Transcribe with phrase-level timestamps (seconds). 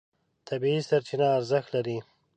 [0.47, 1.97] طبیعي سرچینه ارزښت لري.